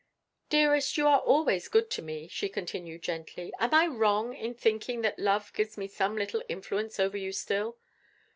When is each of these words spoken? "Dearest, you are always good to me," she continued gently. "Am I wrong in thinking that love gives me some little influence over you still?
"Dearest, 0.49 0.97
you 0.97 1.05
are 1.07 1.19
always 1.19 1.67
good 1.67 1.91
to 1.91 2.01
me," 2.01 2.27
she 2.27 2.49
continued 2.49 3.03
gently. 3.03 3.53
"Am 3.59 3.71
I 3.75 3.85
wrong 3.85 4.33
in 4.33 4.55
thinking 4.55 5.01
that 5.01 5.19
love 5.19 5.53
gives 5.53 5.77
me 5.77 5.87
some 5.87 6.17
little 6.17 6.41
influence 6.49 6.99
over 6.99 7.17
you 7.17 7.31
still? 7.31 7.77